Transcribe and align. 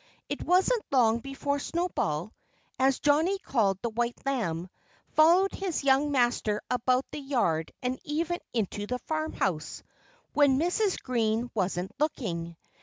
It 0.29 0.41
wasn't 0.41 0.83
long 0.91 1.19
before 1.19 1.59
Snowball, 1.59 2.33
as 2.79 2.97
Johnnie 2.97 3.37
called 3.37 3.77
the 3.83 3.91
white 3.91 4.17
lamb, 4.25 4.67
followed 5.11 5.51
his 5.51 5.83
young 5.83 6.09
master 6.11 6.59
about 6.71 7.05
the 7.11 7.19
yard 7.19 7.71
and 7.83 7.99
even 8.03 8.39
into 8.51 8.87
the 8.87 8.97
farmhouse 8.97 9.83
when 10.33 10.57
Mrs. 10.57 10.99
Green 11.03 11.51
wasn't 11.53 11.91
looking. 11.99 12.57